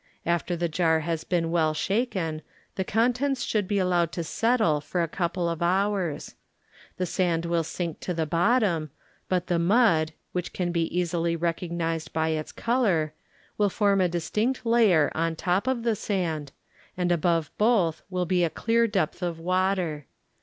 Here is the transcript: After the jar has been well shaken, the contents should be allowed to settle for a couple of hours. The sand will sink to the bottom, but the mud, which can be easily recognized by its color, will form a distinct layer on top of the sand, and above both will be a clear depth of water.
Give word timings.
After 0.25 0.55
the 0.55 0.67
jar 0.67 1.01
has 1.01 1.23
been 1.23 1.51
well 1.51 1.75
shaken, 1.75 2.41
the 2.73 2.83
contents 2.83 3.43
should 3.43 3.67
be 3.67 3.77
allowed 3.77 4.11
to 4.13 4.23
settle 4.23 4.81
for 4.81 5.03
a 5.03 5.07
couple 5.07 5.47
of 5.47 5.61
hours. 5.61 6.33
The 6.97 7.05
sand 7.05 7.45
will 7.45 7.63
sink 7.63 7.99
to 7.99 8.13
the 8.15 8.25
bottom, 8.25 8.89
but 9.29 9.45
the 9.45 9.59
mud, 9.59 10.13
which 10.31 10.53
can 10.53 10.71
be 10.71 10.85
easily 10.97 11.35
recognized 11.35 12.13
by 12.13 12.29
its 12.29 12.51
color, 12.51 13.13
will 13.59 13.69
form 13.69 14.01
a 14.01 14.09
distinct 14.09 14.65
layer 14.65 15.11
on 15.13 15.35
top 15.35 15.67
of 15.67 15.83
the 15.83 15.95
sand, 15.95 16.51
and 16.97 17.11
above 17.11 17.51
both 17.59 18.01
will 18.09 18.25
be 18.25 18.43
a 18.43 18.49
clear 18.49 18.87
depth 18.87 19.21
of 19.21 19.37
water. 19.39 20.07